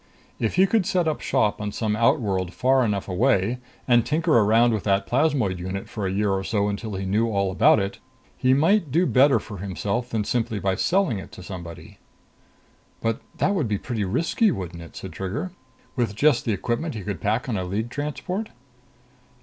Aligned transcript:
If 0.39 0.55
he 0.55 0.65
could 0.65 0.87
set 0.87 1.07
up 1.07 1.21
shop 1.21 1.61
on 1.61 1.71
some 1.71 1.95
outworld 1.95 2.55
far 2.55 2.83
enough 2.83 3.07
away, 3.07 3.59
and 3.87 4.03
tinker 4.03 4.35
around 4.35 4.73
with 4.73 4.83
that 4.85 5.05
plasmoid 5.05 5.59
unit 5.59 5.87
for 5.87 6.07
a 6.07 6.11
year 6.11 6.31
or 6.31 6.43
so 6.43 6.69
until 6.69 6.95
he 6.95 7.05
knew 7.05 7.27
all 7.29 7.51
about 7.51 7.79
it, 7.79 7.99
he 8.35 8.51
might 8.55 8.89
do 8.91 9.05
better 9.05 9.37
for 9.39 9.59
himself 9.59 10.09
than 10.09 10.23
by 10.23 10.25
simply 10.27 10.75
selling 10.77 11.19
it 11.19 11.31
to 11.33 11.43
somebody." 11.43 11.99
"But 12.99 13.21
that 13.37 13.53
would 13.53 13.67
be 13.67 13.77
pretty 13.77 14.03
risky, 14.03 14.49
wouldn't 14.49 14.81
it?" 14.81 14.95
said 14.95 15.11
Trigger. 15.13 15.51
"With 15.95 16.15
just 16.15 16.45
the 16.45 16.51
equipment 16.51 16.95
he 16.95 17.01
could 17.03 17.21
pack 17.21 17.47
on 17.47 17.55
a 17.55 17.63
League 17.63 17.91
transport." 17.91 18.49